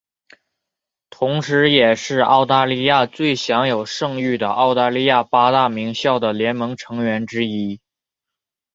[1.11, 7.79] 同时也是澳大利亚最享有盛誉的澳大利亚八大名校的联盟成员之一。